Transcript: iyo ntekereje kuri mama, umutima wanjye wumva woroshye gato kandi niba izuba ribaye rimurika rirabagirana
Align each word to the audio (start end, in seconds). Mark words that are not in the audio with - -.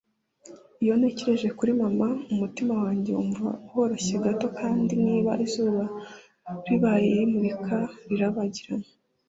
iyo 0.83 0.93
ntekereje 0.99 1.47
kuri 1.57 1.71
mama, 1.81 2.07
umutima 2.33 2.73
wanjye 2.83 3.09
wumva 3.17 3.47
woroshye 3.75 4.15
gato 4.25 4.47
kandi 4.59 4.93
niba 5.05 5.31
izuba 5.45 5.83
ribaye 6.67 7.07
rimurika 7.17 7.77
rirabagirana 8.09 8.87